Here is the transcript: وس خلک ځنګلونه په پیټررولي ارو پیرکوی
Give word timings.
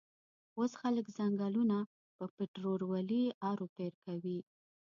وس 0.57 0.71
خلک 0.81 1.05
ځنګلونه 1.17 1.77
په 2.17 2.23
پیټررولي 2.35 3.23
ارو 3.49 3.65
پیرکوی 3.75 4.39